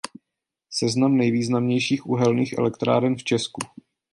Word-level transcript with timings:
Seznam 0.69 1.17
nejvýznamnějších 1.17 2.05
uhelných 2.05 2.53
elektráren 2.57 3.15
v 3.15 3.23
Česku. 3.23 3.61